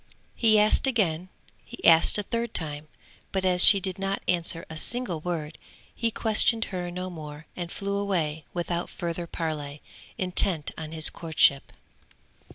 [0.33, 1.29] He asked again,
[1.63, 2.87] he asked a third time,
[3.31, 5.59] but as she did not answer a single word,
[5.93, 9.83] he questioned her no more and flew away without further parley,
[10.17, 11.71] intent on his courtship.